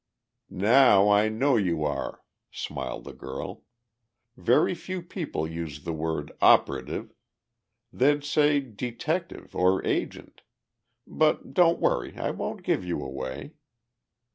[0.49, 3.65] "Now I know you are," smiled the girl.
[4.35, 7.13] "Very few people use the word 'operative.'
[7.93, 10.41] They'd say 'detective' or 'agent.'
[11.05, 13.53] But don't worry, I won't give you away."